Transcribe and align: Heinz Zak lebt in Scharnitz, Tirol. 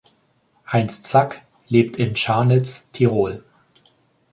Heinz 0.65 1.03
Zak 1.03 1.43
lebt 1.67 1.97
in 1.97 2.15
Scharnitz, 2.15 2.89
Tirol. 2.91 3.43